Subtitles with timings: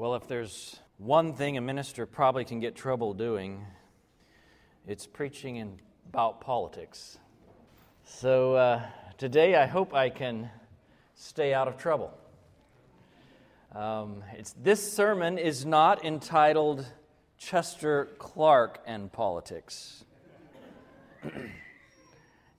[0.00, 3.66] Well, if there's one thing a minister probably can get trouble doing,
[4.86, 7.18] it's preaching in, about politics.
[8.04, 8.82] So uh,
[9.18, 10.48] today I hope I can
[11.16, 12.16] stay out of trouble.
[13.74, 14.24] Um,
[14.62, 16.86] this sermon is not entitled
[17.36, 20.06] Chester Clark and Politics.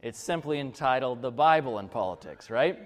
[0.03, 2.77] it's simply entitled The Bible and Politics, right?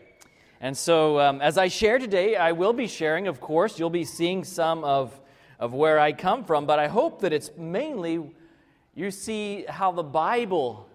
[0.62, 4.06] And so, um, as I share today, I will be sharing, of course, you'll be
[4.06, 5.20] seeing some of,
[5.60, 8.32] of where I come from, but I hope that it's mainly
[8.96, 10.88] you see how the Bible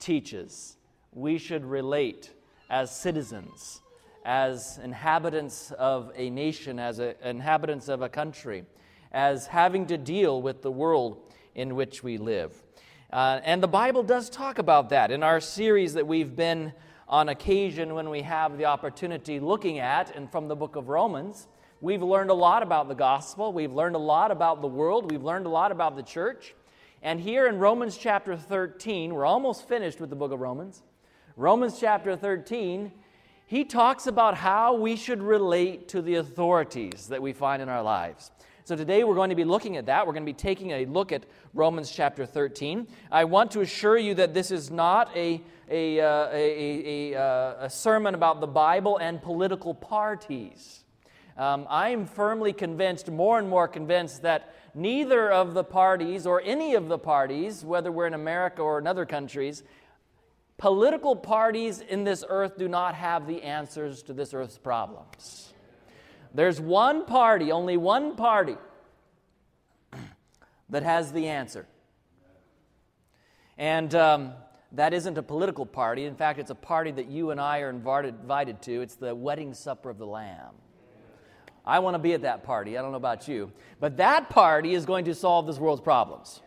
[0.00, 0.76] teaches
[1.12, 2.32] we should relate
[2.68, 3.80] as citizens,
[4.24, 8.64] as inhabitants of a nation, as a, inhabitants of a country,
[9.12, 12.52] as having to deal with the world in which we live.
[13.12, 15.12] Uh, and the Bible does talk about that.
[15.12, 16.72] In our series that we've been
[17.08, 21.48] on occasion when we have the opportunity looking at and from the book of Romans.
[21.80, 25.22] We've learned a lot about the gospel, we've learned a lot about the world, we've
[25.22, 26.54] learned a lot about the church.
[27.02, 30.82] And here in Romans chapter 13, we're almost finished with the book of Romans.
[31.36, 32.90] Romans chapter 13,
[33.46, 37.82] he talks about how we should relate to the authorities that we find in our
[37.82, 38.30] lives.
[38.66, 40.06] So today we're going to be looking at that.
[40.06, 42.86] We're going to be taking a look at Romans chapter 13.
[43.12, 47.66] I want to assure you that this is not a, a, uh, a, a, uh,
[47.66, 50.82] a sermon about the Bible and political parties.
[51.36, 56.40] Um, I am firmly convinced, more and more convinced, that neither of the parties or
[56.42, 59.62] any of the parties, whether we're in America or in other countries,
[60.56, 65.53] political parties in this earth do not have the answers to this earth's problems.
[66.34, 68.56] There's one party, only one party,
[70.68, 71.66] that has the answer.
[73.56, 74.32] And um,
[74.72, 76.04] that isn't a political party.
[76.06, 78.80] In fact, it's a party that you and I are invited to.
[78.82, 80.54] It's the wedding supper of the Lamb.
[81.64, 82.76] I want to be at that party.
[82.76, 83.52] I don't know about you.
[83.78, 86.42] But that party is going to solve this world's problems.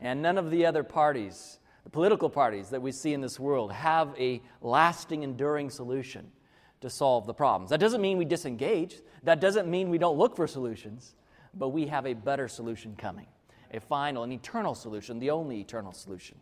[0.00, 3.70] And none of the other parties, the political parties that we see in this world,
[3.70, 6.32] have a lasting, enduring solution
[6.80, 7.70] to solve the problems.
[7.70, 11.14] That doesn't mean we disengage, that doesn't mean we don't look for solutions,
[11.54, 13.26] but we have a better solution coming
[13.72, 16.36] a final, an eternal solution, the only eternal solution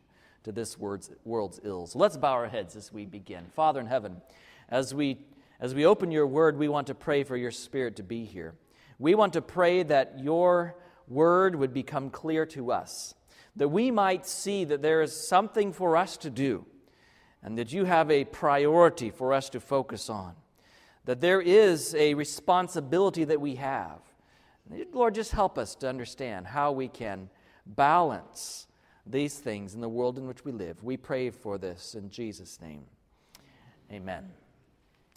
[0.45, 1.95] to this world's, world's ills.
[1.95, 3.45] let's bow our heads as we begin.
[3.55, 4.23] Father in heaven,
[4.71, 5.19] as we,
[5.61, 8.55] as we open your word, we want to pray for your spirit to be here.
[8.99, 10.77] We want to pray that your
[11.07, 13.15] word would become clear to us,
[13.57, 16.65] that we might see that there is something for us to do
[17.43, 20.35] and that you have a priority for us to focus on,
[21.05, 24.01] that there is a responsibility that we have.
[24.93, 27.31] Lord, just help us to understand how we can
[27.65, 28.67] balance
[29.07, 30.83] these things in the world in which we live.
[30.83, 32.85] We pray for this in Jesus' name.
[33.91, 34.29] Amen.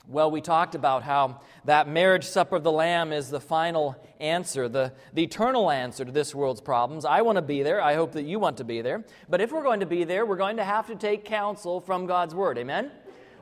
[0.08, 4.68] Well, we talked about how that marriage supper of the Lamb is the final answer,
[4.68, 7.06] the, the eternal answer to this world's problems.
[7.06, 7.82] I want to be there.
[7.82, 9.06] I hope that you want to be there.
[9.30, 12.08] But if we're going to be there, we're going to have to take counsel from
[12.08, 12.58] God's Word.
[12.58, 12.92] Amen?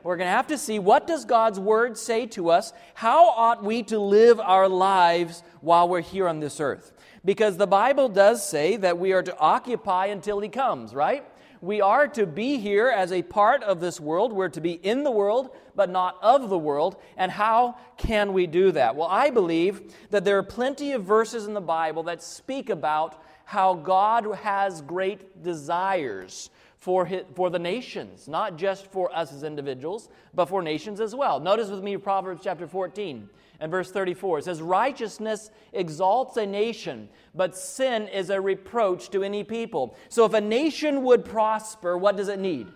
[0.02, 2.72] We're going to have to see what does God's Word say to us?
[2.94, 6.92] How ought we to live our lives while we're here on this earth?
[7.24, 11.24] Because the Bible does say that we are to occupy until He comes, right?
[11.62, 14.32] We are to be here as a part of this world.
[14.32, 16.96] We're to be in the world, but not of the world.
[17.18, 18.96] And how can we do that?
[18.96, 23.22] Well, I believe that there are plenty of verses in the Bible that speak about
[23.44, 26.48] how God has great desires
[26.80, 31.14] for, his, for the nations, not just for us as individuals, but for nations as
[31.14, 31.38] well.
[31.38, 33.28] Notice with me Proverbs chapter 14
[33.60, 34.38] and verse 34.
[34.38, 39.94] It says, Righteousness exalts a nation, but sin is a reproach to any people.
[40.08, 42.66] So if a nation would prosper, what does it need?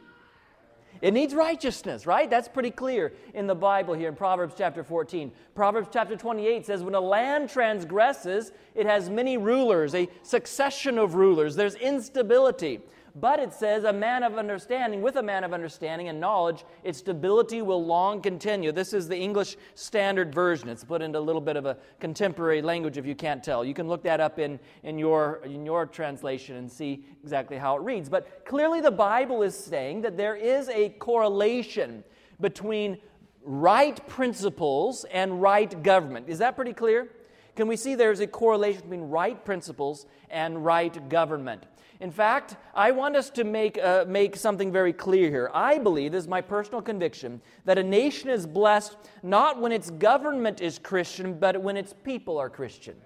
[1.00, 2.30] It needs righteousness, right?
[2.30, 5.32] That's pretty clear in the Bible here in Proverbs chapter 14.
[5.54, 11.14] Proverbs chapter 28 says, When a land transgresses, it has many rulers, a succession of
[11.14, 11.56] rulers.
[11.56, 12.80] There's instability.
[13.16, 16.98] But it says, a man of understanding, with a man of understanding and knowledge, its
[16.98, 18.72] stability will long continue.
[18.72, 20.68] This is the English Standard Version.
[20.68, 23.64] It's put into a little bit of a contemporary language if you can't tell.
[23.64, 27.76] You can look that up in, in, your, in your translation and see exactly how
[27.76, 28.08] it reads.
[28.08, 32.02] But clearly, the Bible is saying that there is a correlation
[32.40, 32.98] between
[33.44, 36.28] right principles and right government.
[36.28, 37.10] Is that pretty clear?
[37.54, 41.64] Can we see there's a correlation between right principles and right government?
[42.00, 45.50] In fact, I want us to make, uh, make something very clear here.
[45.54, 49.90] I believe, this is my personal conviction, that a nation is blessed not when its
[49.90, 52.96] government is Christian, but when its people are Christian.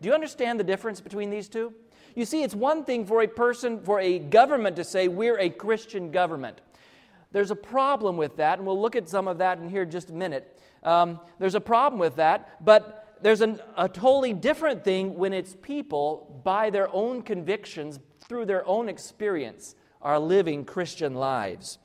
[0.00, 1.74] Do you understand the difference between these two?
[2.14, 5.50] You see, it's one thing for a person, for a government to say, we're a
[5.50, 6.60] Christian government.
[7.30, 9.90] There's a problem with that, and we'll look at some of that in here in
[9.90, 10.58] just a minute.
[10.82, 15.54] Um, there's a problem with that, but there's an, a totally different thing when it's
[15.60, 21.78] people, by their own convictions, through their own experience, are living Christian lives.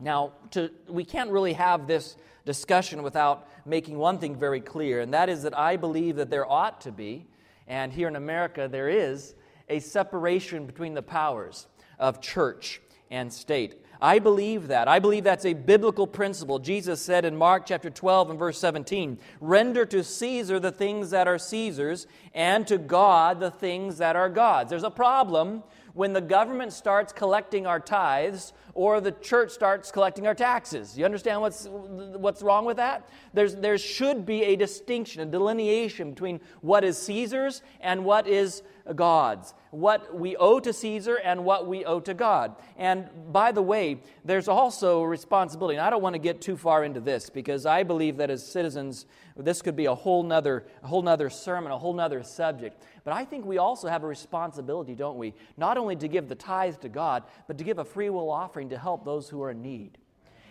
[0.00, 5.12] Now, to, we can't really have this discussion without making one thing very clear, and
[5.14, 7.26] that is that I believe that there ought to be,
[7.66, 9.34] and here in America there is,
[9.68, 11.66] a separation between the powers
[11.98, 12.80] of church
[13.10, 13.82] and state.
[14.00, 14.88] I believe that.
[14.88, 16.58] I believe that's a biblical principle.
[16.58, 21.28] Jesus said in Mark chapter 12 and verse 17, Render to Caesar the things that
[21.28, 24.70] are Caesar's, and to God the things that are God's.
[24.70, 25.62] There's a problem
[25.94, 30.98] when the government starts collecting our tithes or the church starts collecting our taxes.
[30.98, 33.08] You understand what's, what's wrong with that?
[33.32, 38.62] There's, there should be a distinction, a delineation between what is Caesar's and what is
[38.94, 39.54] God's.
[39.70, 42.54] What we owe to Caesar and what we owe to God.
[42.76, 45.76] And by the way, there's also a responsibility.
[45.76, 48.46] And I don't want to get too far into this because I believe that as
[48.46, 49.06] citizens,
[49.36, 52.82] this could be a whole nother, a whole nother sermon, a whole nother subject.
[53.04, 55.34] But I think we also have a responsibility, don't we?
[55.56, 58.65] Not only to give the tithe to God, but to give a free will offering
[58.70, 59.98] to help those who are in need.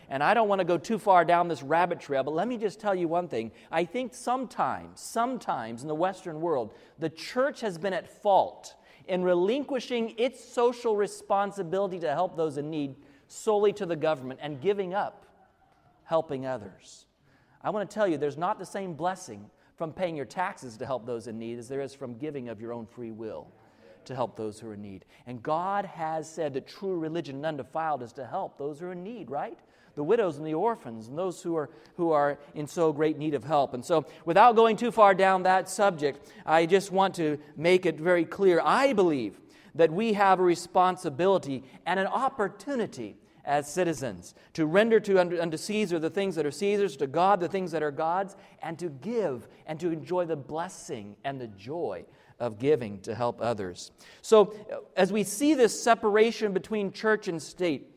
[0.10, 2.58] And I don't want to go too far down this rabbit trail, but let me
[2.58, 3.52] just tell you one thing.
[3.72, 8.76] I think sometimes, sometimes in the Western world, the church has been at fault
[9.08, 12.96] in relinquishing its social responsibility to help those in need
[13.28, 15.26] solely to the government and giving up
[16.04, 17.06] helping others.
[17.64, 20.86] I want to tell you, there's not the same blessing from paying your taxes to
[20.86, 23.48] help those in need as there is from giving of your own free will
[24.06, 25.06] to help those who are in need.
[25.28, 28.92] And God has said that true religion and undefiled is to help those who are
[28.92, 29.58] in need, right?
[29.96, 33.34] the widows and the orphans and those who are, who are in so great need
[33.34, 33.74] of help.
[33.74, 38.00] And so, without going too far down that subject, I just want to make it
[38.00, 38.62] very clear.
[38.64, 39.40] I believe
[39.74, 46.00] that we have a responsibility and an opportunity as citizens to render to unto, Caesar
[46.00, 49.48] the things that are Caesar's, to God the things that are God's, and to give
[49.68, 52.06] and to enjoy the blessing and the joy
[52.40, 53.92] of giving to help others.
[54.22, 54.54] So,
[54.96, 57.92] as we see this separation between church and state,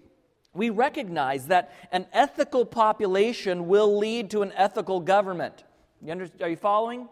[0.54, 5.64] we recognize that an ethical population will lead to an ethical government.
[6.02, 7.08] You under, are you following?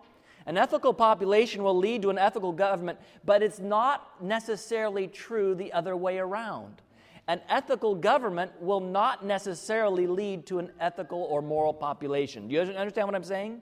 [0.47, 5.73] An ethical population will lead to an ethical government, but it's not necessarily true the
[5.73, 6.83] other way around.
[7.29, 12.47] An ethical government will not necessarily lead to an ethical or moral population.
[12.47, 13.61] Do you understand what I'm saying?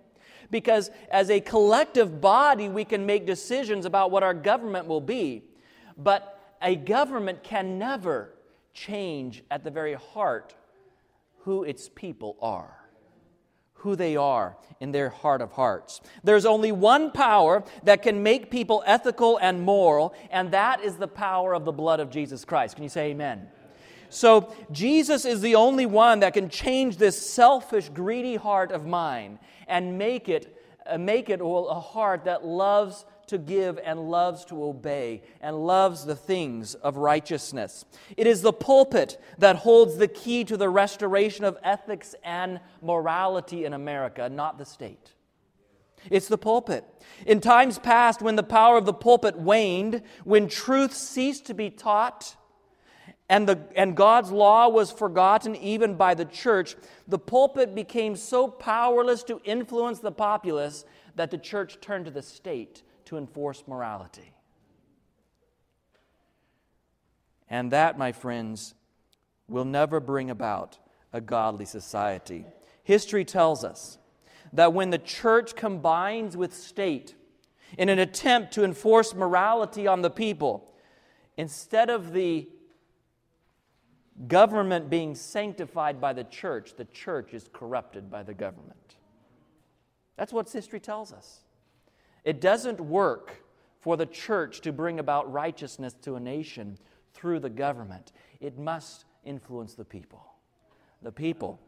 [0.50, 5.44] Because as a collective body, we can make decisions about what our government will be,
[5.96, 8.34] but a government can never
[8.72, 10.54] change at the very heart
[11.40, 12.80] who its people are.
[13.74, 16.00] Who they are in their heart of hearts.
[16.22, 21.06] There's only one power that can make people ethical and moral, and that is the
[21.06, 22.76] power of the blood of Jesus Christ.
[22.76, 23.48] Can you say amen?
[24.14, 29.40] So, Jesus is the only one that can change this selfish, greedy heart of mine
[29.66, 30.56] and make it,
[30.86, 36.04] uh, make it a heart that loves to give and loves to obey and loves
[36.04, 37.86] the things of righteousness.
[38.16, 43.64] It is the pulpit that holds the key to the restoration of ethics and morality
[43.64, 45.10] in America, not the state.
[46.08, 46.84] It's the pulpit.
[47.26, 51.68] In times past, when the power of the pulpit waned, when truth ceased to be
[51.68, 52.36] taught,
[53.28, 56.76] and, the, and God's law was forgotten even by the church,
[57.08, 60.84] the pulpit became so powerless to influence the populace
[61.16, 64.32] that the church turned to the state to enforce morality.
[67.48, 68.74] And that, my friends,
[69.48, 70.78] will never bring about
[71.12, 72.44] a godly society.
[72.82, 73.98] History tells us
[74.52, 77.14] that when the church combines with state
[77.78, 80.72] in an attempt to enforce morality on the people,
[81.36, 82.48] instead of the
[84.28, 88.96] government being sanctified by the church, the church is corrupted by the government.
[90.16, 91.40] That's what history tells us.
[92.24, 93.42] It doesn't work
[93.80, 96.78] for the church to bring about righteousness to a nation
[97.12, 100.24] through the government, it must influence the people.
[101.02, 101.60] The people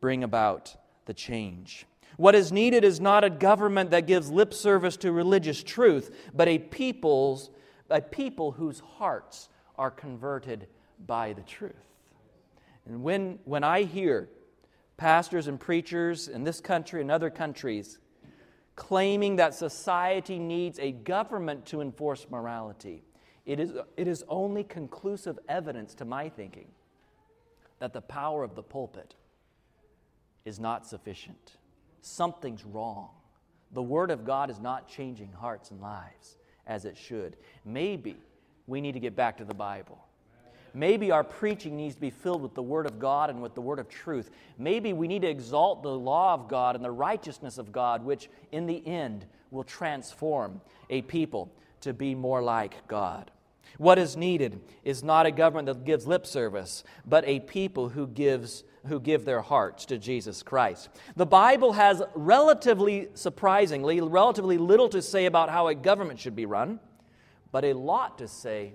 [0.00, 0.76] bring about
[1.06, 1.86] the change.
[2.16, 6.48] What is needed is not a government that gives lip service to religious truth, but
[6.48, 7.50] a people's
[7.90, 10.66] a people whose hearts are converted
[11.04, 11.74] by the truth.
[12.86, 14.28] And when, when I hear
[14.96, 17.98] pastors and preachers in this country and other countries
[18.76, 23.02] claiming that society needs a government to enforce morality.
[23.46, 26.68] It is, it is only conclusive evidence, to my thinking,
[27.78, 29.14] that the power of the pulpit
[30.44, 31.56] is not sufficient.
[32.02, 33.10] Something's wrong.
[33.72, 36.36] The Word of God is not changing hearts and lives
[36.66, 37.36] as it should.
[37.64, 38.16] Maybe
[38.66, 39.98] we need to get back to the Bible.
[40.76, 43.60] Maybe our preaching needs to be filled with the Word of God and with the
[43.60, 44.30] Word of truth.
[44.58, 48.28] Maybe we need to exalt the law of God and the righteousness of God, which
[48.52, 53.30] in the end will transform a people to be more like God.
[53.78, 58.06] What is needed is not a government that gives lip service, but a people who
[58.06, 60.88] gives who give their hearts to Jesus Christ.
[61.16, 66.46] The Bible has relatively surprisingly relatively little to say about how a government should be
[66.46, 66.78] run,
[67.50, 68.74] but a lot to say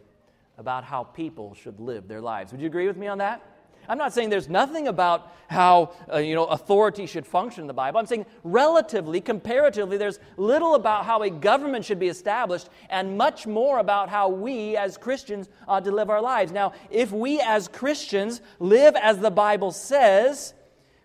[0.62, 2.54] about how people should live their lives.
[2.54, 3.42] Would you agree with me on that?
[3.90, 7.74] I'm not saying there's nothing about how uh, you know authority should function in the
[7.74, 8.00] Bible.
[8.00, 13.48] I'm saying relatively, comparatively, there's little about how a government should be established, and much
[13.48, 16.52] more about how we as Christians ought to live our lives.
[16.52, 20.54] Now, if we as Christians live as the Bible says,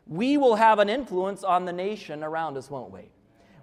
[0.06, 3.10] we will have an influence on the nation around us, won't we?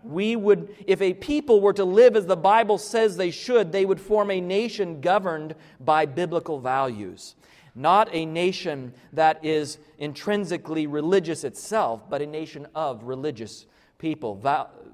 [0.03, 3.85] We would, if a people were to live as the Bible says they should, they
[3.85, 7.35] would form a nation governed by biblical values.
[7.75, 13.65] Not a nation that is intrinsically religious itself, but a nation of religious
[14.03, 14.37] people,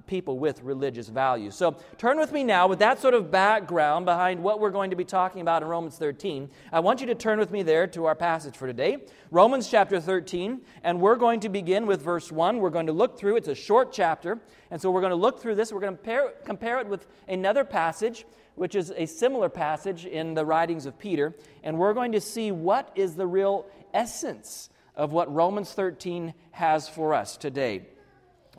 [0.06, 1.56] people with religious values.
[1.56, 4.96] So turn with me now, with that sort of background behind what we're going to
[4.96, 6.48] be talking about in Romans 13.
[6.72, 9.00] I want you to turn with me there to our passage for today,
[9.32, 12.60] Romans chapter 13, and we're going to begin with verse 1.
[12.60, 14.38] We're going to look through, it's a short chapter,
[14.70, 15.74] and so we're going to look through this.
[15.74, 20.36] We're going to compare, compare it with another passage which is a similar passage in
[20.36, 25.14] the writings of Peter, and we're going to see what is the real essence of
[25.14, 27.88] what Romans 13 has for us today.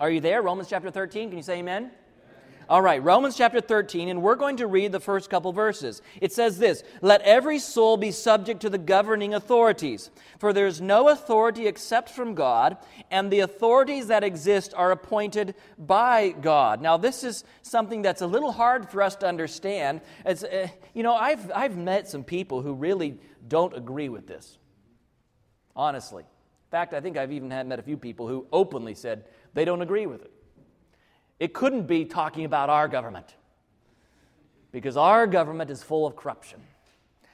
[0.01, 0.41] Are you there?
[0.41, 1.29] Romans chapter 13.
[1.29, 1.91] Can you say amen?
[2.71, 6.01] All right, Romans chapter 13, and we're going to read the first couple verses.
[6.23, 11.09] It says this Let every soul be subject to the governing authorities, for there's no
[11.09, 12.79] authority except from God,
[13.11, 16.81] and the authorities that exist are appointed by God.
[16.81, 20.01] Now, this is something that's a little hard for us to understand.
[20.25, 24.57] It's, uh, you know, I've, I've met some people who really don't agree with this,
[25.77, 26.23] honestly.
[26.23, 29.65] In fact, I think I've even had, met a few people who openly said they
[29.65, 30.33] don't agree with it.
[31.39, 33.35] It couldn't be talking about our government
[34.73, 36.61] because our government is full of corruption.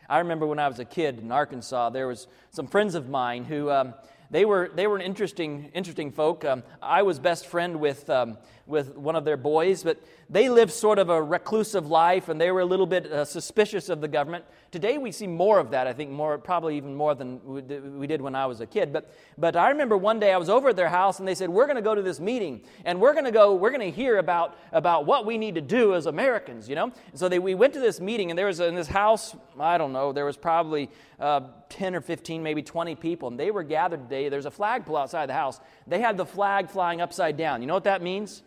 [0.09, 3.45] I remember when I was a kid in Arkansas, there was some friends of mine
[3.45, 3.95] who um,
[4.31, 6.45] they were they were an interesting interesting folk.
[6.45, 10.73] Um, I was best friend with um, with one of their boys, but they lived
[10.73, 14.09] sort of a reclusive life and they were a little bit uh, suspicious of the
[14.09, 14.45] government.
[14.73, 17.41] Today we see more of that, I think, more, probably even more than
[17.97, 18.93] we did when I was a kid.
[18.93, 21.49] But, but I remember one day I was over at their house and they said,
[21.49, 23.91] We're going to go to this meeting and we're going to go, we're going to
[23.91, 26.93] hear about, about what we need to do as Americans, you know?
[27.15, 29.93] so they, we went to this meeting and there was in this house, I don't
[29.93, 34.09] know, there was probably uh, 10 or 15, maybe 20 people, and they were gathered
[34.09, 34.29] today.
[34.29, 35.61] There's a flagpole outside the house.
[35.87, 37.61] They had the flag flying upside down.
[37.61, 38.43] You know what that means?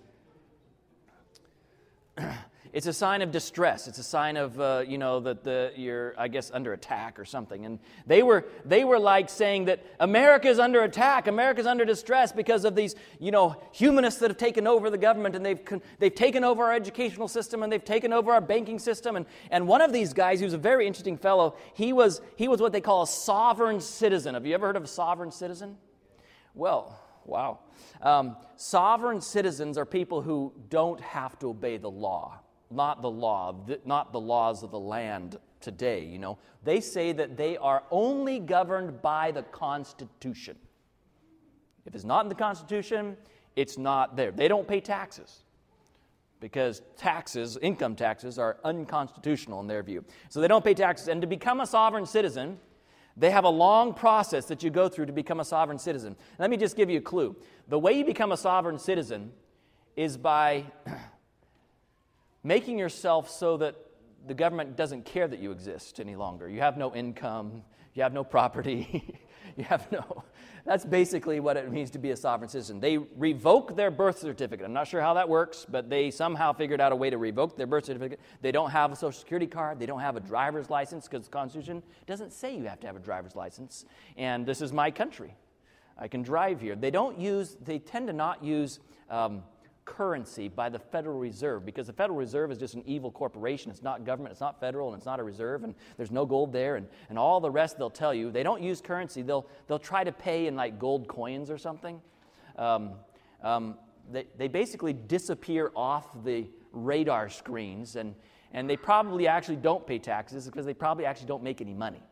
[2.74, 3.88] it's a sign of distress.
[3.88, 7.26] It's a sign of, uh, you know, that the, you're, I guess, under attack or
[7.26, 7.66] something.
[7.66, 11.84] And they were, they were like saying that America is under attack, America is under
[11.84, 15.60] distress because of these, you know, humanists that have taken over the government and they've,
[15.98, 19.16] they've taken over our educational system and they've taken over our banking system.
[19.16, 22.62] And, and one of these guys, was a very interesting fellow, he was, he was
[22.62, 24.36] what they call a sovereign citizen.
[24.36, 25.78] Have you ever heard of a sovereign citizen?
[26.54, 27.60] Well, wow.
[28.02, 32.40] Um, sovereign citizens are people who don't have to obey the law,
[32.72, 36.38] not the law, not the laws of the land today, you know.
[36.64, 40.58] They say that they are only governed by the Constitution.
[41.86, 43.18] If it's not in the Constitution,
[43.56, 44.32] it's not there.
[44.32, 45.44] They don't pay taxes
[46.40, 50.06] because taxes, income taxes, are unconstitutional in their view.
[50.30, 51.08] So they don't pay taxes.
[51.08, 52.60] And to become a sovereign citizen,
[53.20, 56.16] they have a long process that you go through to become a sovereign citizen.
[56.40, 57.36] Let me just give you a clue.
[57.68, 59.34] The way you become a sovereign citizen
[59.98, 60.64] is by
[62.44, 63.76] making yourself so that
[64.26, 66.50] the government doesn't care that you exist any longer.
[66.50, 67.64] You have no income,
[68.00, 69.20] you have no property,
[69.58, 70.24] you have no.
[70.66, 72.80] That's basically what it means to be a sovereign citizen.
[72.80, 74.66] They revoke their birth certificate.
[74.66, 77.58] I'm not sure how that works, but they somehow figured out a way to revoke
[77.58, 78.22] their birth certificate.
[78.42, 81.32] They don't have a social security card, they don't have a driver's license because the
[81.32, 83.84] Constitution doesn't say you have to have a driver's license.
[84.16, 85.36] And this is my country.
[85.98, 86.78] I can drive here.
[86.78, 88.80] They don't use, they tend to not use.
[89.10, 89.44] Um,
[89.90, 93.72] currency by the Federal Reserve because the Federal Reserve is just an evil corporation.
[93.72, 96.54] It's not government, it's not federal, and it's not a reserve, and there's no gold
[96.54, 98.30] there, and, and all the rest they'll tell you.
[98.30, 102.00] They don't use currency, they'll, they'll try to pay in like gold coins or something.
[102.56, 102.92] Um,
[103.42, 103.78] um,
[104.12, 108.14] they, they basically disappear off the radar screens, and,
[108.54, 112.04] and they probably actually don't pay taxes because they probably actually don't make any money.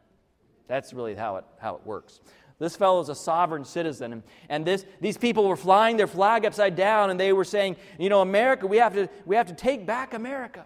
[0.68, 2.22] That's really how it, how it works.
[2.60, 4.14] This fellow is a sovereign citizen.
[4.14, 7.76] And, and this, these people were flying their flag upside down and they were saying,
[8.00, 10.66] you know, America, we have, to, we have to take back America.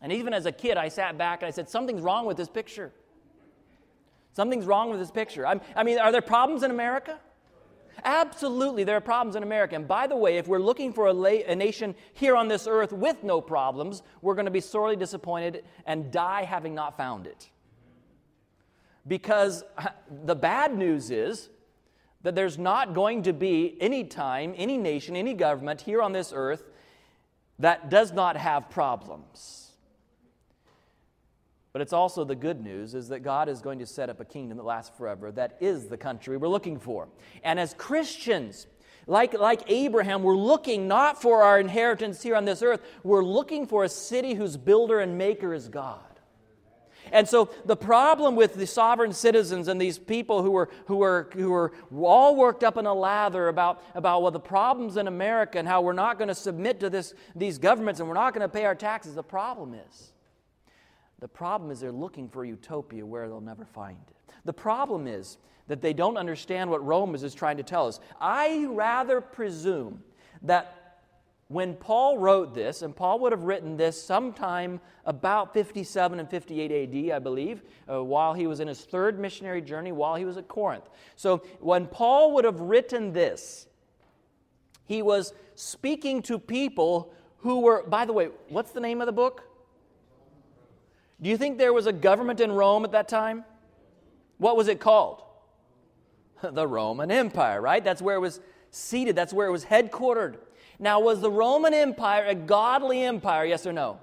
[0.00, 2.48] And even as a kid, I sat back and I said, something's wrong with this
[2.48, 2.92] picture.
[4.32, 5.46] Something's wrong with this picture.
[5.46, 7.20] I'm, I mean, are there problems in America?
[8.04, 9.76] Absolutely, there are problems in America.
[9.76, 12.66] And by the way, if we're looking for a, la- a, nation here on this
[12.66, 17.26] earth with no problems, we're going to be sorely disappointed and die having not found
[17.26, 17.50] it.
[19.06, 19.64] Because
[20.24, 21.48] the bad news is
[22.22, 26.32] that there's not going to be any time, any nation, any government here on this
[26.34, 26.64] earth
[27.58, 29.72] that does not have problems.
[31.72, 34.24] But it's also the good news is that God is going to set up a
[34.24, 35.32] kingdom that lasts forever.
[35.32, 37.08] That is the country we're looking for.
[37.42, 38.66] And as Christians,
[39.06, 43.66] like, like Abraham, we're looking not for our inheritance here on this earth, we're looking
[43.66, 46.11] for a city whose builder and maker is God.
[47.12, 51.30] And so the problem with the sovereign citizens and these people who were, who were,
[51.34, 55.58] who were all worked up in a lather about, about well, the problems in America
[55.58, 58.40] and how we're not going to submit to this, these governments and we're not going
[58.40, 60.12] to pay our taxes, the problem is
[61.20, 64.34] the problem is they're looking for utopia where they'll never find it.
[64.44, 65.38] The problem is
[65.68, 68.00] that they don't understand what Romans is trying to tell us.
[68.20, 70.02] I rather presume
[70.42, 70.81] that
[71.52, 76.72] when Paul wrote this, and Paul would have written this sometime about 57 and 58
[76.72, 80.38] AD, I believe, uh, while he was in his third missionary journey, while he was
[80.38, 80.88] at Corinth.
[81.14, 83.66] So when Paul would have written this,
[84.86, 89.12] he was speaking to people who were, by the way, what's the name of the
[89.12, 89.42] book?
[91.20, 93.44] Do you think there was a government in Rome at that time?
[94.38, 95.22] What was it called?
[96.42, 97.84] the Roman Empire, right?
[97.84, 98.40] That's where it was
[98.70, 100.36] seated, that's where it was headquartered.
[100.82, 104.00] Now, was the Roman Empire a godly empire, yes or no?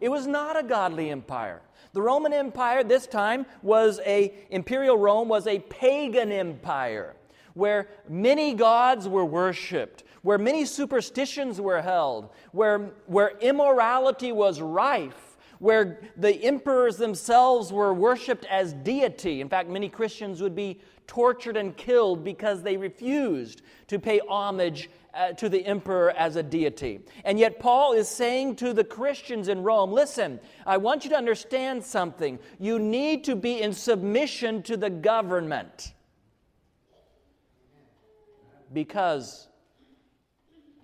[0.00, 1.60] It was not a godly empire.
[1.92, 7.16] The Roman Empire this time was a imperial Rome was a pagan empire
[7.54, 15.28] where many gods were worshiped, where many superstitions were held, where, where immorality was rife
[15.58, 19.40] where the emperors themselves were worshiped as deity.
[19.40, 24.88] In fact, many Christians would be tortured and killed because they refused to pay homage
[25.18, 27.00] uh, to the emperor as a deity.
[27.24, 31.16] And yet, Paul is saying to the Christians in Rome listen, I want you to
[31.16, 32.38] understand something.
[32.58, 35.92] You need to be in submission to the government
[38.72, 39.48] because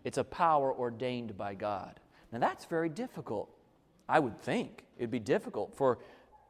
[0.03, 2.01] it's a power ordained by God.
[2.33, 3.55] Now, that's very difficult
[4.09, 5.99] I would think it'd be difficult for,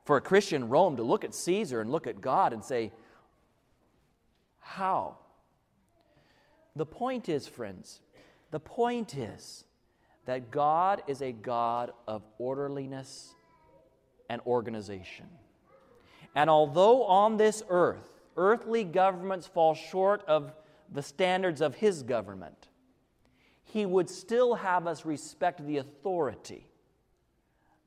[0.05, 2.93] for a Christian Rome to look at Caesar and look at God and say,
[4.59, 5.19] How?
[6.77, 8.01] The point is, friends,
[8.51, 9.65] the point is
[10.27, 13.35] that God is a God of orderliness
[14.29, 15.27] and organization.
[16.35, 20.53] And although on this earth, earthly governments fall short of
[20.93, 22.69] the standards of His government,
[23.63, 26.67] He would still have us respect the authority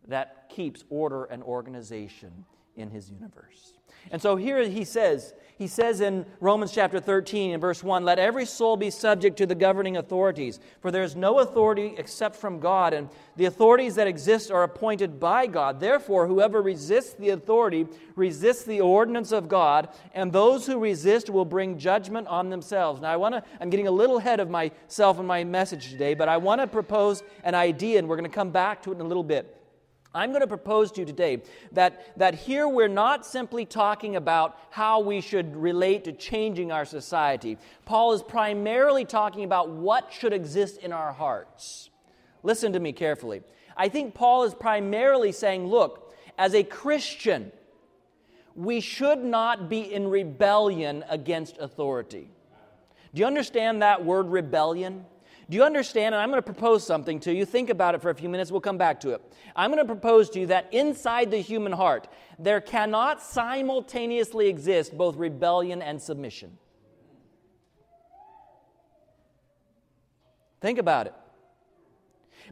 [0.07, 2.45] that keeps order and organization
[2.77, 3.73] in his universe.
[4.11, 8.19] And so here he says, he says in Romans chapter 13 in verse 1, let
[8.19, 12.59] every soul be subject to the governing authorities, for there is no authority except from
[12.59, 15.79] God, and the authorities that exist are appointed by God.
[15.79, 21.45] Therefore, whoever resists the authority resists the ordinance of God, and those who resist will
[21.45, 23.01] bring judgment on themselves.
[23.01, 26.13] Now I want to I'm getting a little ahead of myself in my message today,
[26.13, 28.95] but I want to propose an idea and we're going to come back to it
[28.95, 29.56] in a little bit.
[30.13, 31.43] I'm going to propose to you today
[31.73, 36.85] that, that here we're not simply talking about how we should relate to changing our
[36.85, 37.57] society.
[37.85, 41.89] Paul is primarily talking about what should exist in our hearts.
[42.43, 43.41] Listen to me carefully.
[43.75, 47.51] I think Paul is primarily saying, look, as a Christian,
[48.55, 52.29] we should not be in rebellion against authority.
[53.13, 55.05] Do you understand that word rebellion?
[55.49, 56.13] Do you understand?
[56.13, 57.45] And I'm going to propose something to you.
[57.45, 58.51] Think about it for a few minutes.
[58.51, 59.21] We'll come back to it.
[59.55, 64.97] I'm going to propose to you that inside the human heart, there cannot simultaneously exist
[64.97, 66.57] both rebellion and submission.
[70.59, 71.13] Think about it.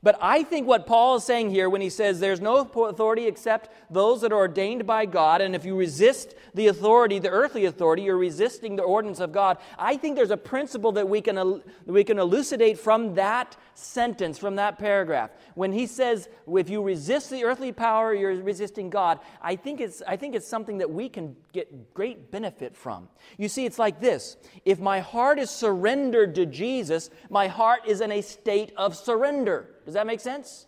[0.04, 3.70] But I think what Paul is saying here when he says there's no authority except
[3.90, 8.04] those that are ordained by God, and if you resist the authority, the earthly authority,
[8.04, 9.58] you're resisting the ordinance of God.
[9.78, 14.56] I think there's a principle that we can, we can elucidate from that sentence, from
[14.56, 15.32] that paragraph.
[15.56, 20.02] When he says, if you resist the earthly power, you're resisting God, I think it's,
[20.08, 23.10] I think it's something that we can get great benefit from.
[23.38, 28.02] You see, it's like this if my heart is surrendered to Jesus, my heart is
[28.02, 29.70] in a state of surrender.
[29.86, 30.66] Does that make sense?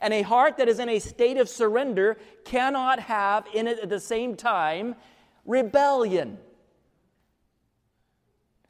[0.00, 3.88] And a heart that is in a state of surrender cannot have in it at
[3.88, 4.96] the same time
[5.44, 6.38] rebellion.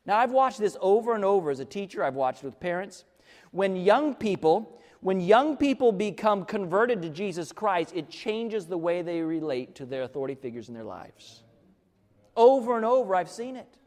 [0.05, 3.05] Now, I've watched this over and over as a teacher, I've watched with parents.
[3.51, 9.03] When young people, when young people become converted to Jesus Christ, it changes the way
[9.03, 11.43] they relate to their authority figures in their lives.
[12.37, 13.79] Over and over, I've seen it.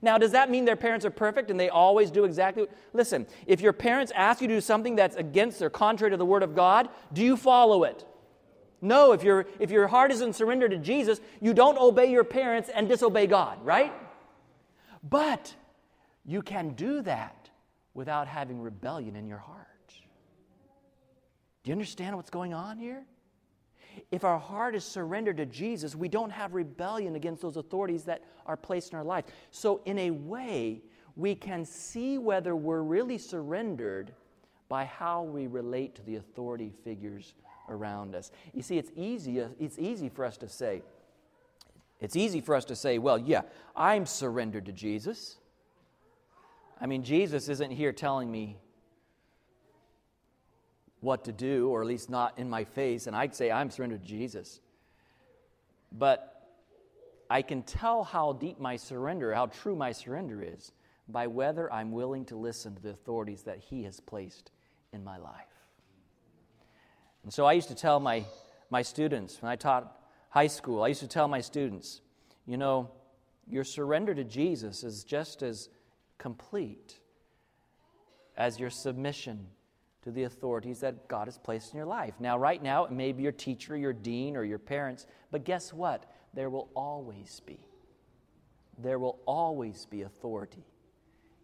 [0.00, 2.66] Now, does that mean their parents are perfect and they always do exactly?
[2.92, 6.26] Listen, if your parents ask you to do something that's against or contrary to the
[6.26, 8.04] Word of God, do you follow it?
[8.80, 12.70] No, if, you if your heart isn't surrendered to Jesus, you don't obey your parents
[12.72, 13.92] and disobey God, right?
[15.02, 15.54] But
[16.24, 17.50] you can do that
[17.94, 19.66] without having rebellion in your heart.
[21.64, 23.04] Do you understand what's going on here?
[24.10, 28.22] If our heart is surrendered to Jesus, we don't have rebellion against those authorities that
[28.46, 29.24] are placed in our life.
[29.50, 30.82] So, in a way,
[31.16, 34.12] we can see whether we're really surrendered
[34.68, 37.34] by how we relate to the authority figures
[37.68, 38.30] around us.
[38.52, 40.82] You see, it's easy, it's easy for us to say,
[42.00, 43.42] it's easy for us to say, well, yeah,
[43.74, 45.38] I'm surrendered to Jesus.
[46.80, 48.58] I mean, Jesus isn't here telling me
[51.00, 54.02] what to do, or at least not in my face, and I'd say I'm surrendered
[54.02, 54.60] to Jesus.
[55.92, 56.48] But
[57.30, 60.72] I can tell how deep my surrender, how true my surrender is,
[61.08, 64.50] by whether I'm willing to listen to the authorities that He has placed
[64.92, 65.46] in my life.
[67.22, 68.24] And so I used to tell my,
[68.70, 72.00] my students, when I taught high school, I used to tell my students,
[72.46, 72.90] you know,
[73.46, 75.68] your surrender to Jesus is just as
[76.18, 76.96] complete
[78.36, 79.46] as your submission
[80.02, 82.14] to the authorities that God has placed in your life.
[82.20, 85.72] Now, right now, it may be your teacher, your dean, or your parents, but guess
[85.72, 86.10] what?
[86.34, 87.58] There will always be.
[88.78, 90.64] There will always be authority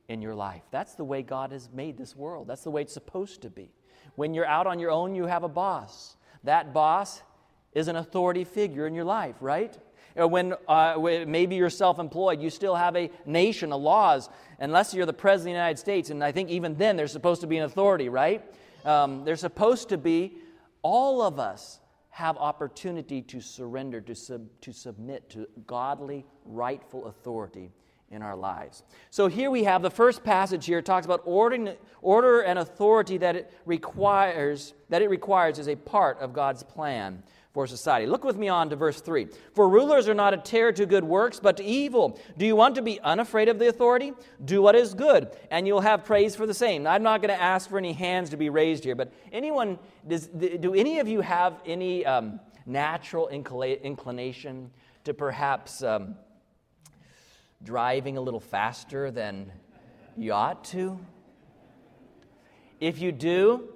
[0.09, 0.62] in your life.
[0.71, 2.47] That's the way God has made this world.
[2.47, 3.71] That's the way it's supposed to be.
[4.14, 6.17] When you're out on your own, you have a boss.
[6.45, 7.23] That boss
[7.73, 9.77] is an authority figure in your life, right?
[10.14, 10.96] When uh,
[11.27, 14.29] maybe you're self employed, you still have a nation, a laws,
[14.61, 16.11] unless you're the President of the United States.
[16.11, 18.44] And I think even then there's supposed to be an authority, right?
[18.85, 20.37] Um, there's supposed to be,
[20.83, 27.72] all of us have opportunity to surrender, to, sub, to submit to godly, rightful authority
[28.11, 28.85] in our lives.
[29.11, 33.35] So here we have the first passage here talks about ordering, order and authority that
[33.35, 37.24] it requires that it requires is a part of God's plan
[37.55, 38.05] for society.
[38.05, 39.29] Look with me on to verse 3.
[39.55, 42.19] For rulers are not a terror to good works, but to evil.
[42.37, 44.12] Do you want to be unafraid of the authority?
[44.45, 46.85] Do what is good, and you'll have praise for the same.
[46.85, 50.27] I'm not going to ask for any hands to be raised here, but anyone, does,
[50.27, 54.73] do any of you have any um, natural inclination
[55.05, 56.17] to perhaps um,
[57.62, 59.53] driving a little faster than
[60.17, 60.99] you ought to?
[62.81, 63.69] If you do,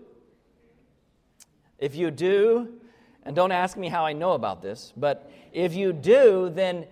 [1.78, 2.80] if you do,
[3.28, 6.86] and don't ask me how I know about this, but if you do, then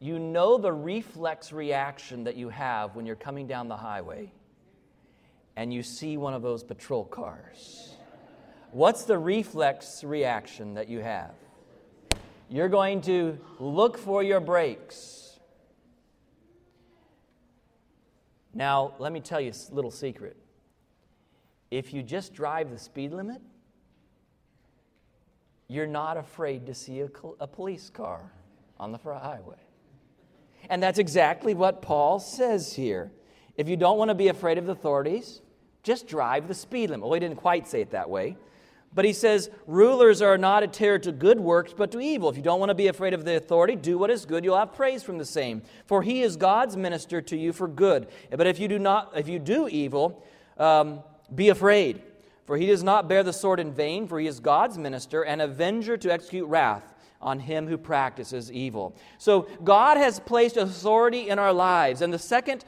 [0.00, 4.32] you know the reflex reaction that you have when you're coming down the highway
[5.54, 7.94] and you see one of those patrol cars.
[8.70, 11.34] What's the reflex reaction that you have?
[12.48, 15.38] You're going to look for your brakes.
[18.54, 20.38] Now, let me tell you a little secret.
[21.70, 23.42] If you just drive the speed limit,
[25.72, 27.08] you're not afraid to see a,
[27.40, 28.30] a police car
[28.78, 29.56] on the highway.
[30.68, 33.10] And that's exactly what Paul says here.
[33.56, 35.40] If you don't want to be afraid of the authorities,
[35.82, 37.04] just drive the speed limit.
[37.04, 38.36] Well, he didn't quite say it that way.
[38.94, 42.28] But he says, rulers are not a terror to good works, but to evil.
[42.28, 44.44] If you don't want to be afraid of the authority, do what is good.
[44.44, 45.62] You'll have praise from the same.
[45.86, 48.08] For he is God's minister to you for good.
[48.30, 50.22] But if you do not, if you do evil,
[50.58, 51.02] um,
[51.34, 52.02] be afraid.
[52.44, 55.40] For he does not bear the sword in vain, for he is God's minister, and
[55.40, 58.96] avenger to execute wrath on him who practices evil.
[59.18, 62.02] So God has placed authority in our lives.
[62.02, 62.64] And the second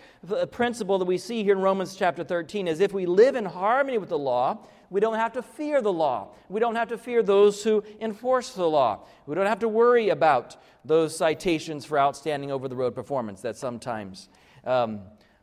[0.52, 3.98] principle that we see here in Romans chapter 13 is if we live in harmony
[3.98, 4.58] with the law,
[4.90, 6.28] we don't have to fear the law.
[6.48, 9.00] We don't have to fear those who enforce the law.
[9.26, 13.56] We don't have to worry about those citations for outstanding over the road performance that
[13.56, 14.28] sometimes
[14.64, 15.00] um,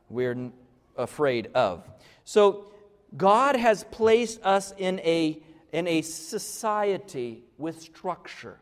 [0.09, 0.51] we're
[0.95, 1.89] afraid of.
[2.23, 2.70] So
[3.15, 8.59] God has placed us in a, in a society with structure.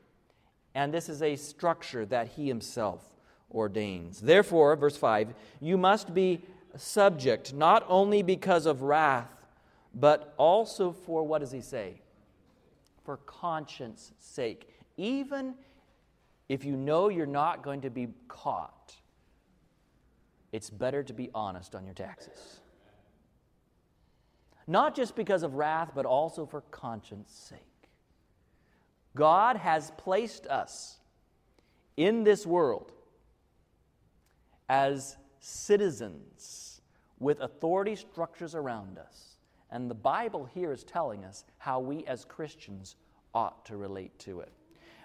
[0.74, 3.04] And this is a structure that He Himself
[3.52, 4.22] ordains.
[4.22, 6.42] Therefore, verse 5, you must be
[6.76, 9.30] subject not only because of wrath,
[9.94, 12.02] but also for what does He say?
[13.04, 14.70] For conscience sake.
[14.98, 15.56] Even
[16.48, 18.96] if you know you're not going to be caught,
[20.52, 22.59] it's better to be honest on your taxes
[24.70, 27.60] not just because of wrath, but also for conscience sake.
[29.16, 31.00] God has placed us
[31.98, 32.92] in this world
[34.70, 36.82] as citizens
[37.18, 39.38] with authority structures around us.
[39.72, 42.96] And the Bible here is telling us how we as Christians
[43.34, 44.52] ought to relate to it.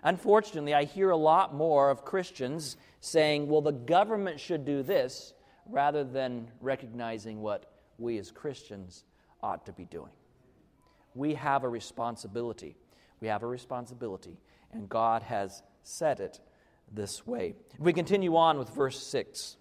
[0.03, 5.33] Unfortunately, I hear a lot more of Christians saying, well, the government should do this,
[5.67, 9.05] rather than recognizing what we as Christians
[9.45, 10.11] ought to be doing.
[11.15, 12.77] We have a responsibility.
[13.21, 14.39] We have a responsibility,
[14.73, 16.41] and God has set it
[16.91, 17.55] this way.
[17.79, 19.59] We continue on with verse 6.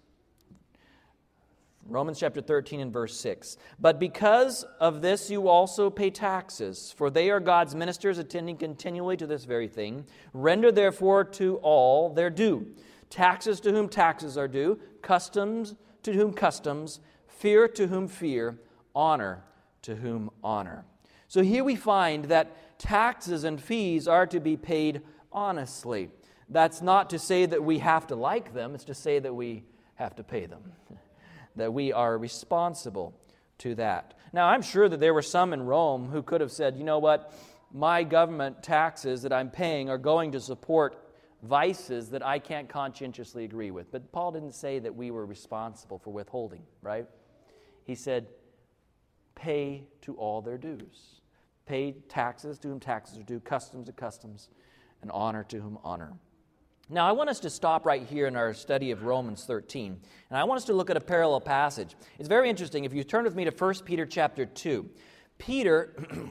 [1.86, 3.58] Romans chapter 13 and verse 6.
[3.78, 9.18] But because of this you also pay taxes, for they are God's ministers attending continually
[9.18, 10.06] to this very thing.
[10.32, 12.74] Render therefore to all their due
[13.10, 18.58] taxes to whom taxes are due, customs to whom customs, fear to whom fear,
[18.94, 19.44] honor
[19.84, 20.84] to whom honor.
[21.28, 26.10] So here we find that taxes and fees are to be paid honestly.
[26.48, 29.64] That's not to say that we have to like them, it's to say that we
[29.94, 30.72] have to pay them,
[31.56, 33.14] that we are responsible
[33.58, 34.14] to that.
[34.32, 36.98] Now, I'm sure that there were some in Rome who could have said, you know
[36.98, 37.32] what,
[37.72, 41.00] my government taxes that I'm paying are going to support
[41.42, 43.90] vices that I can't conscientiously agree with.
[43.90, 47.06] But Paul didn't say that we were responsible for withholding, right?
[47.84, 48.26] He said,
[49.34, 51.20] pay to all their dues.
[51.66, 54.48] Pay taxes to whom taxes are due, customs to customs,
[55.02, 56.12] and honor to whom honor.
[56.90, 60.38] Now, I want us to stop right here in our study of Romans 13, and
[60.38, 61.96] I want us to look at a parallel passage.
[62.18, 62.84] It's very interesting.
[62.84, 64.90] If you turn with me to 1 Peter chapter 2,
[65.38, 65.94] Peter,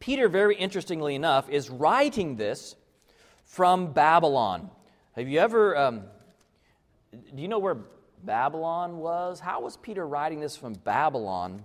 [0.00, 2.76] Peter, very interestingly enough, is writing this
[3.44, 4.70] from Babylon.
[5.12, 6.02] Have you ever, um,
[7.12, 7.78] do you know where
[8.24, 9.40] Babylon was?
[9.40, 11.64] How was Peter writing this from Babylon?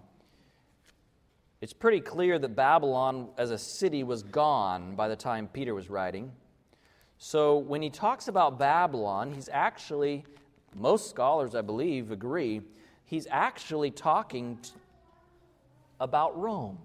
[1.62, 5.90] It's pretty clear that Babylon as a city was gone by the time Peter was
[5.90, 6.32] writing.
[7.18, 10.26] So when he talks about Babylon, he's actually,
[10.76, 12.62] most scholars, I believe, agree,
[13.06, 14.60] he's actually talking
[16.00, 16.78] about Rome.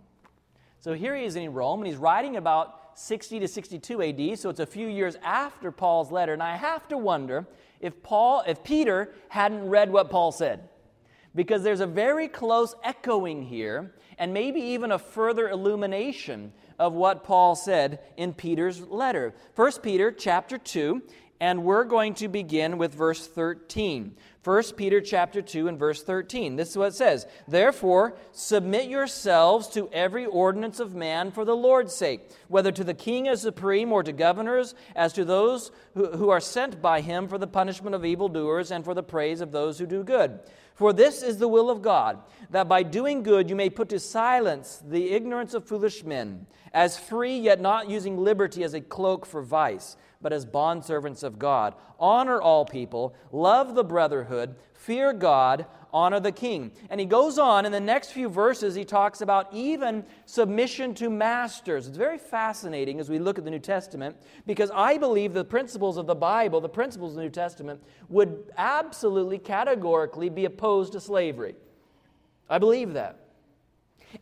[0.81, 4.51] So here he is in Rome, and he's writing about 60 to 62 AD, so
[4.51, 6.33] it's a few years after Paul's letter.
[6.33, 7.47] And I have to wonder
[7.81, 10.69] if Paul, if Peter hadn't read what Paul said.
[11.35, 17.25] Because there's a very close echoing here, and maybe even a further illumination of what
[17.25, 19.35] Paul said in Peter's letter.
[19.55, 21.03] 1 Peter chapter 2,
[21.41, 24.15] and we're going to begin with verse 13.
[24.45, 26.57] 1 Peter chapter 2 and verse 13.
[26.57, 27.27] This is what it says.
[27.49, 32.95] Therefore, submit yourselves to every ordinance of man for the Lord's sake, whether to the
[32.95, 37.27] king as supreme or to governors, as to those who, who are sent by him
[37.27, 40.41] for the punishment of evildoers and for the praise of those who do good.
[40.75, 43.99] For this is the will of God, that by doing good you may put to
[43.99, 49.27] silence the ignorance of foolish men, as free yet not using liberty as a cloak
[49.27, 51.75] for vice but as bondservants of God.
[51.99, 56.73] Honor all people, love the brotherhood, fear God, honor the king.
[56.89, 61.11] And he goes on in the next few verses, he talks about even submission to
[61.11, 61.87] masters.
[61.87, 65.97] It's very fascinating as we look at the New Testament because I believe the principles
[65.97, 71.01] of the Bible, the principles of the New Testament, would absolutely categorically be opposed to
[71.01, 71.55] slavery.
[72.49, 73.19] I believe that.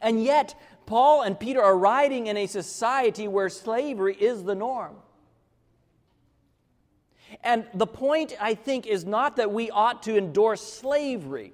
[0.01, 0.55] And yet,
[0.87, 4.97] Paul and Peter are writing in a society where slavery is the norm.
[7.43, 11.53] And the point, I think, is not that we ought to endorse slavery,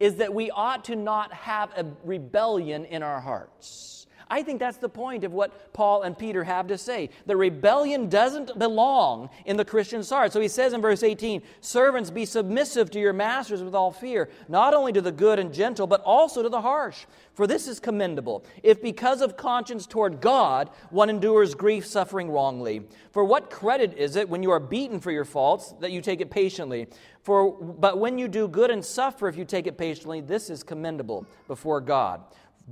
[0.00, 4.05] is that we ought to not have a rebellion in our hearts.
[4.28, 7.10] I think that's the point of what Paul and Peter have to say.
[7.26, 10.32] The rebellion doesn't belong in the Christian's heart.
[10.32, 14.28] So he says in verse 18 Servants, be submissive to your masters with all fear,
[14.48, 17.06] not only to the good and gentle, but also to the harsh.
[17.34, 22.82] For this is commendable, if because of conscience toward God one endures grief suffering wrongly.
[23.12, 26.20] For what credit is it when you are beaten for your faults that you take
[26.20, 26.88] it patiently?
[27.22, 30.62] For, but when you do good and suffer, if you take it patiently, this is
[30.62, 32.22] commendable before God.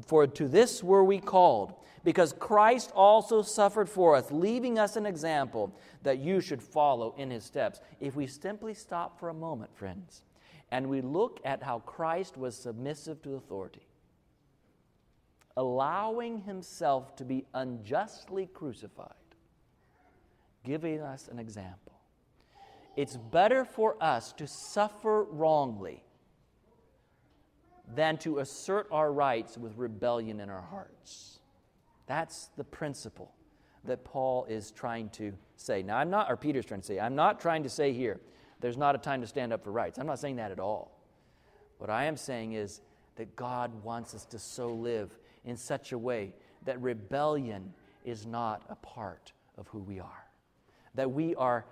[0.03, 5.07] For to this were we called, because Christ also suffered for us, leaving us an
[5.07, 7.81] example that you should follow in his steps.
[8.01, 10.25] If we simply stop for a moment, friends,
[10.71, 13.87] and we look at how Christ was submissive to authority,
[15.57, 19.15] allowing himself to be unjustly crucified,
[20.65, 21.93] giving us an example.
[22.97, 26.03] It's better for us to suffer wrongly
[27.95, 31.41] than to assert our rights with rebellion in our hearts.
[32.07, 33.33] That's the principle
[33.85, 35.83] that Paul is trying to say.
[35.83, 38.21] Now, I'm not, or Peter's trying to say, I'm not trying to say here,
[38.61, 39.99] there's not a time to stand up for rights.
[39.99, 40.99] I'm not saying that at all.
[41.79, 42.81] What I am saying is
[43.17, 46.33] that God wants us to so live in such a way
[46.65, 50.27] that rebellion is not a part of who we are,
[50.95, 51.67] that we are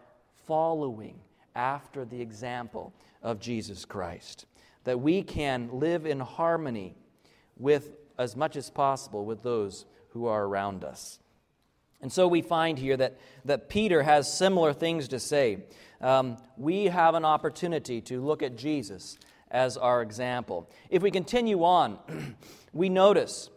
[0.47, 1.19] following
[1.55, 4.47] after the example of Jesus Christ
[4.85, 6.95] that we can live in harmony
[7.57, 11.19] with, as much as possible, with those who are around us.
[12.01, 15.65] And so we find here that, that Peter has similar things to say.
[16.01, 19.19] Um, we have an opportunity to look at Jesus
[19.53, 20.69] as our example.
[20.91, 21.99] If we continue on,
[22.73, 23.51] we notice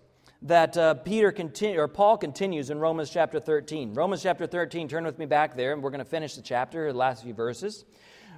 [0.44, 3.96] that uh, Peter continue, or Paul continues in Romans chapter 13.
[3.96, 6.92] Romans chapter 13, turn with me back there, and we're going to finish the chapter,
[6.92, 7.84] the last few verses.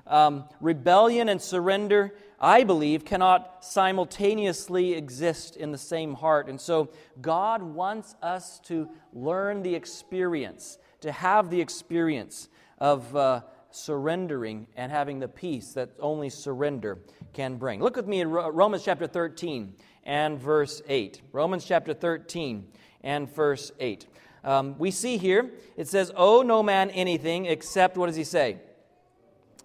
[0.05, 6.49] Um, rebellion and surrender, I believe, cannot simultaneously exist in the same heart.
[6.49, 13.41] And so God wants us to learn the experience, to have the experience of uh,
[13.71, 16.99] surrendering and having the peace that only surrender
[17.33, 17.81] can bring.
[17.81, 19.73] Look with me in Romans chapter 13
[20.03, 21.21] and verse 8.
[21.31, 22.67] Romans chapter 13
[23.01, 24.07] and verse 8.
[24.43, 28.57] Um, we see here, it says, Owe no man anything except, what does he say?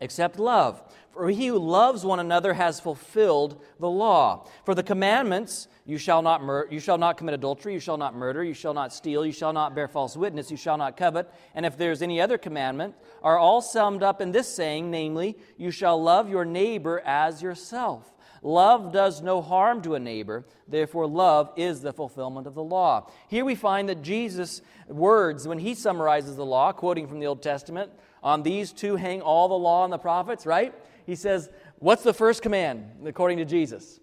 [0.03, 0.83] Except love.
[1.13, 4.49] For he who loves one another has fulfilled the law.
[4.65, 8.17] For the commandments, you shall not mur- you shall not commit adultery, you shall not
[8.17, 11.31] murder, you shall not steal, you shall not bear false witness, you shall not covet,
[11.55, 15.71] and if there's any other commandment, are all summed up in this saying, namely, you
[15.71, 18.13] shall love your neighbor as yourself.
[18.43, 23.09] Love does no harm to a neighbor, therefore, love is the fulfillment of the law.
[23.29, 27.43] Here we find that Jesus' words, when he summarizes the law, quoting from the Old
[27.43, 30.75] Testament, on these two hang all the law and the prophets, right?
[31.07, 33.99] He says, What's the first command, according to Jesus?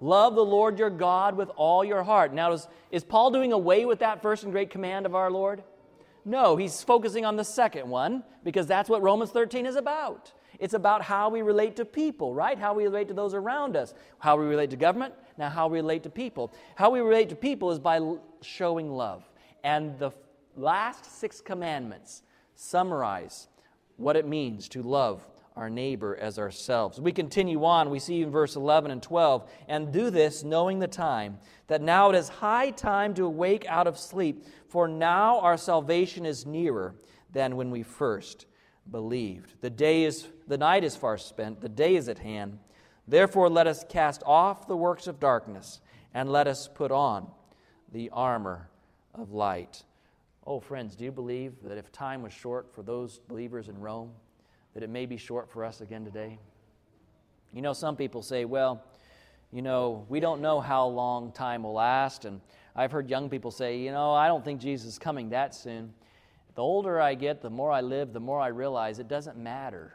[0.00, 2.32] Love the Lord your God with all your heart.
[2.32, 5.62] Now, is, is Paul doing away with that first and great command of our Lord?
[6.24, 10.32] No, he's focusing on the second one because that's what Romans 13 is about.
[10.58, 12.58] It's about how we relate to people, right?
[12.58, 13.94] How we relate to those around us.
[14.18, 16.52] How we relate to government, now how we relate to people.
[16.76, 18.00] How we relate to people is by
[18.42, 19.28] showing love.
[19.64, 20.12] And the
[20.56, 22.22] last six commandments
[22.60, 23.48] summarize
[23.96, 27.00] what it means to love our neighbor as ourselves.
[27.00, 30.86] We continue on, we see in verse 11 and 12, and do this knowing the
[30.86, 35.56] time, that now it is high time to awake out of sleep, for now our
[35.56, 36.94] salvation is nearer
[37.32, 38.46] than when we first
[38.90, 39.54] believed.
[39.60, 42.58] The day is the night is far spent, the day is at hand.
[43.08, 45.80] Therefore let us cast off the works of darkness
[46.12, 47.30] and let us put on
[47.92, 48.68] the armor
[49.14, 49.84] of light.
[50.50, 54.10] Oh friends, do you believe that if time was short for those believers in Rome,
[54.74, 56.40] that it may be short for us again today?
[57.52, 58.82] You know, some people say, well,
[59.52, 62.24] you know, we don't know how long time will last.
[62.24, 62.40] And
[62.74, 65.94] I've heard young people say, you know, I don't think Jesus is coming that soon.
[66.56, 69.94] The older I get, the more I live, the more I realize it doesn't matter.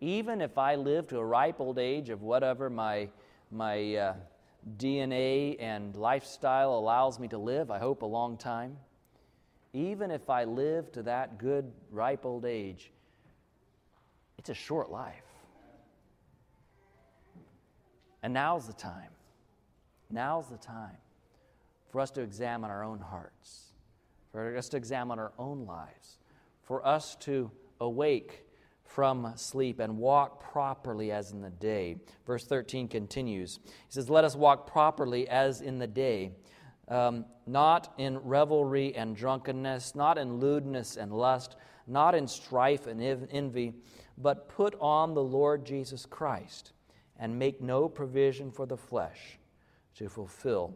[0.00, 3.10] Even if I live to a ripe old age of whatever my,
[3.52, 4.14] my uh,
[4.78, 8.76] DNA and lifestyle allows me to live, I hope a long time,
[9.72, 12.90] even if I live to that good, ripe old age,
[14.38, 15.22] it's a short life.
[18.22, 19.10] And now's the time.
[20.10, 20.96] Now's the time
[21.90, 23.66] for us to examine our own hearts
[24.36, 26.18] for us to examine our own lives,
[26.62, 27.50] for us to
[27.80, 28.44] awake
[28.86, 31.96] from sleep and walk properly as in the day.
[32.26, 33.58] Verse 13 continues.
[33.64, 36.32] He says, Let us walk properly as in the day,
[36.88, 43.00] um, not in revelry and drunkenness, not in lewdness and lust, not in strife and
[43.30, 43.74] envy,
[44.18, 46.72] but put on the Lord Jesus Christ
[47.18, 49.38] and make no provision for the flesh
[49.96, 50.74] to fulfill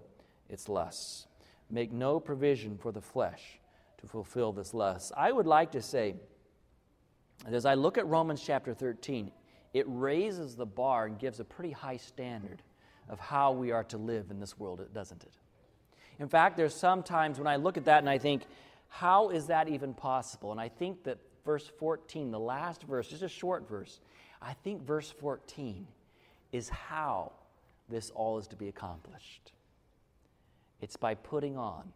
[0.49, 1.27] its lusts
[1.71, 3.61] make no provision for the flesh
[4.01, 5.13] to fulfill this lust.
[5.17, 6.15] I would like to say
[7.45, 9.31] that as I look at Romans chapter 13,
[9.73, 12.63] it raises the bar and gives a pretty high standard
[13.09, 15.33] of how we are to live in this world, doesn't it?
[16.19, 18.43] In fact, there's some times when I look at that and I think,
[18.89, 20.53] how is that even possible?
[20.53, 24.01] And I think that verse 14, the last verse, just a short verse,
[24.43, 25.87] I think verse 14
[26.53, 27.33] is how
[27.89, 29.53] this all is to be accomplished.
[30.81, 31.93] It's by putting on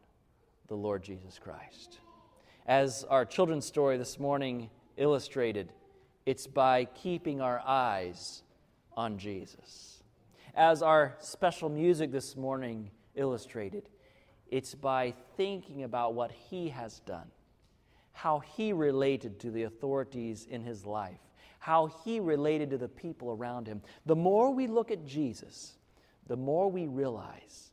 [0.69, 1.99] the Lord Jesus Christ.
[2.67, 5.73] As our children's story this morning illustrated,
[6.27, 8.43] it's by keeping our eyes
[8.97, 10.03] on Jesus.
[10.55, 13.89] As our special music this morning illustrated,
[14.49, 17.27] it's by thinking about what He has done,
[18.13, 21.21] how He related to the authorities in His life,
[21.59, 23.83] how He related to the people around Him.
[24.07, 25.75] The more we look at Jesus,
[26.27, 27.71] the more we realize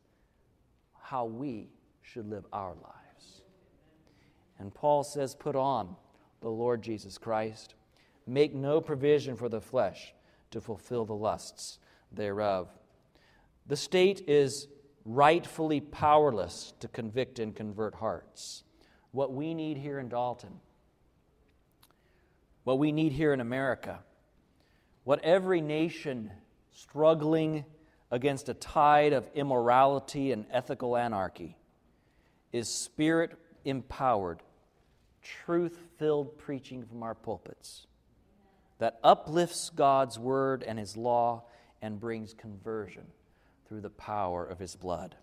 [1.00, 1.68] how we
[2.02, 3.42] should live our lives.
[4.58, 5.96] And Paul says, Put on
[6.42, 7.74] the Lord Jesus Christ.
[8.26, 10.12] Make no provision for the flesh
[10.50, 11.78] to fulfill the lusts
[12.12, 12.68] thereof.
[13.66, 14.68] The state is
[15.04, 18.64] rightfully powerless to convict and convert hearts.
[19.12, 20.60] What we need here in Dalton,
[22.64, 24.00] what we need here in America,
[25.04, 26.30] what every nation
[26.70, 27.64] struggling
[28.10, 31.56] against a tide of immorality and ethical anarchy
[32.52, 33.32] is spirit
[33.64, 34.42] empowered,
[35.22, 37.86] truth filled preaching from our pulpits
[38.78, 41.44] that uplifts God's word and his law
[41.80, 43.04] and brings conversion
[43.68, 45.14] through the power of his blood.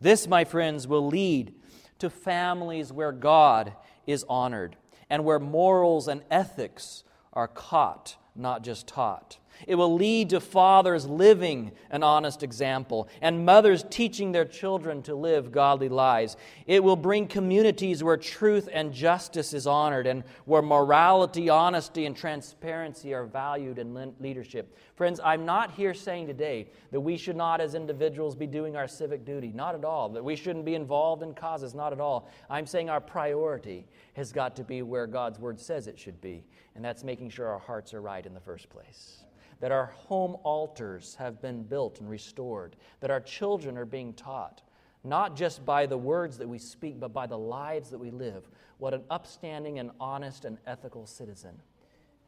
[0.00, 1.54] This, my friends, will lead
[1.98, 3.74] to families where God
[4.06, 4.76] is honored
[5.10, 9.38] and where morals and ethics are caught, not just taught.
[9.66, 15.14] It will lead to fathers living an honest example and mothers teaching their children to
[15.14, 16.36] live godly lives.
[16.66, 22.16] It will bring communities where truth and justice is honored and where morality, honesty, and
[22.16, 24.76] transparency are valued in leadership.
[24.94, 28.88] Friends, I'm not here saying today that we should not, as individuals, be doing our
[28.88, 29.52] civic duty.
[29.54, 30.08] Not at all.
[30.08, 31.74] That we shouldn't be involved in causes.
[31.74, 32.28] Not at all.
[32.50, 36.44] I'm saying our priority has got to be where God's Word says it should be,
[36.74, 39.24] and that's making sure our hearts are right in the first place
[39.60, 44.62] that our home altars have been built and restored, that our children are being taught,
[45.04, 48.48] not just by the words that we speak, but by the lives that we live,
[48.78, 51.60] what an upstanding and honest and ethical citizen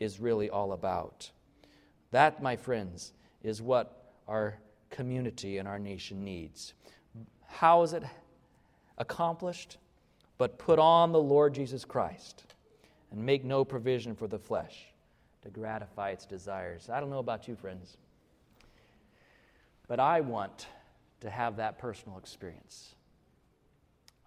[0.01, 1.31] is really all about.
[2.11, 3.12] That, my friends,
[3.43, 4.59] is what our
[4.91, 6.74] community and our nation needs.
[7.47, 8.03] How is it
[8.99, 9.78] accomplished?
[10.39, 12.45] But put on the Lord Jesus Christ
[13.12, 14.89] and make no provision for the flesh
[15.43, 16.88] to gratify its desires.
[16.91, 17.97] I don't know about you, friends,
[19.88, 20.66] but I want
[21.20, 22.95] to have that personal experience.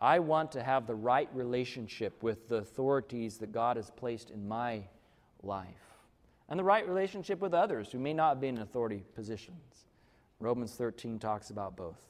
[0.01, 4.47] I want to have the right relationship with the authorities that God has placed in
[4.47, 4.83] my
[5.41, 5.93] life
[6.49, 9.85] and the right relationship with others who may not be in authority positions.
[10.39, 12.01] Romans 13 talks about both.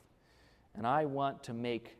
[0.76, 1.98] And I want to make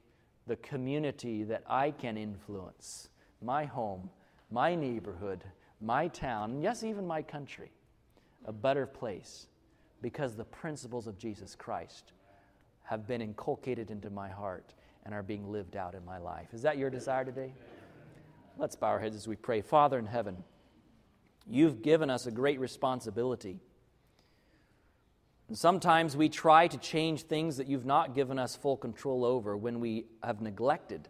[0.48, 3.10] the community that I can influence,
[3.42, 4.10] my home,
[4.52, 5.44] my neighborhood,
[5.84, 7.72] my town, yes, even my country,
[8.46, 9.48] a better place
[10.02, 12.14] because the principles of Jesus Christ
[12.84, 14.74] have been inculcated into my heart
[15.06, 16.48] and are being lived out in my life.
[16.54, 17.54] Is that your desire today?
[18.58, 19.62] Let's bow our heads as we pray.
[19.62, 20.44] Father in heaven,
[21.48, 23.60] you've given us a great responsibility.
[25.48, 29.58] And sometimes we try to change things that you've not given us full control over
[29.58, 31.10] when we have neglected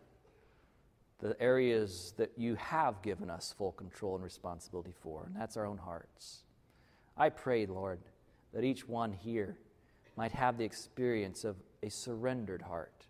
[1.24, 5.66] the areas that you have given us full control and responsibility for, and that's our
[5.66, 6.44] own hearts.
[7.16, 8.00] I pray, Lord,
[8.54, 9.58] that each one here
[10.18, 13.08] might have the experience of a surrendered heart.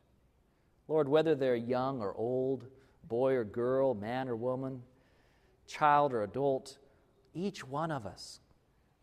[0.88, 2.68] Lord, whether they're young or old,
[3.08, 4.84] boy or girl, man or woman,
[5.66, 6.78] child or adult,
[7.34, 8.42] each one of us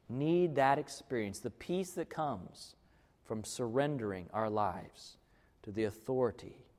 [0.09, 2.77] need that experience, the peace that comes
[3.25, 5.17] from surrendering our lives
[5.65, 6.70] to the authority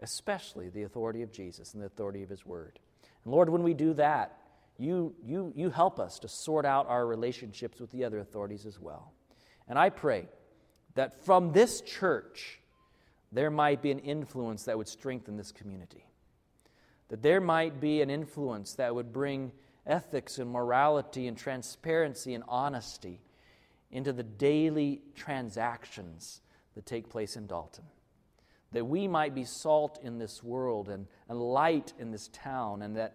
[0.00, 2.78] especially the authority of Jesus and the authority of His Word.
[3.24, 4.38] And Lord, when we do that,
[4.78, 8.78] you, you, you help us to sort out our relationships with the other authorities as
[8.78, 9.12] well.
[9.68, 10.28] And I pray
[10.94, 12.60] that from this church,
[13.32, 16.04] there might be an influence that would strengthen this community.
[17.08, 19.52] That there might be an influence that would bring
[19.86, 23.20] ethics and morality and transparency and honesty
[23.90, 26.40] into the daily transactions
[26.74, 27.84] that take place in Dalton
[28.72, 32.96] that we might be salt in this world and, and light in this town, and
[32.96, 33.14] that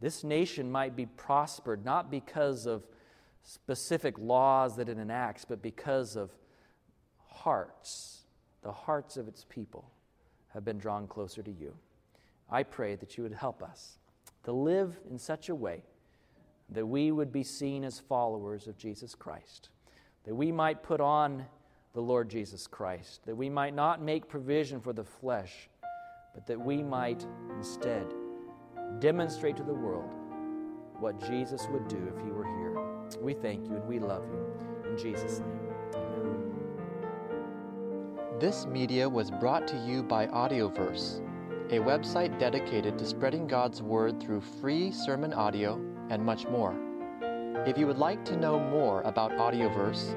[0.00, 2.86] this nation might be prospered, not because of
[3.42, 6.30] specific laws that it enacts, but because of
[7.26, 8.20] hearts.
[8.62, 9.90] The hearts of its people
[10.48, 11.74] have been drawn closer to you.
[12.50, 13.98] I pray that you would help us
[14.44, 15.82] to live in such a way
[16.70, 19.68] that we would be seen as followers of Jesus Christ,
[20.24, 21.46] that we might put on
[21.94, 25.68] the Lord Jesus Christ, that we might not make provision for the flesh,
[26.34, 27.26] but that we might
[27.56, 28.06] instead
[28.98, 30.10] demonstrate to the world
[30.98, 32.78] what Jesus would do if he were here.
[33.20, 34.90] We thank you and we love you.
[34.90, 35.60] In Jesus' name,
[35.94, 36.42] amen.
[38.40, 41.20] This media was brought to you by Audioverse,
[41.70, 45.74] a website dedicated to spreading God's Word through free sermon audio
[46.08, 46.74] and much more.
[47.66, 50.16] If you would like to know more about Audioverse,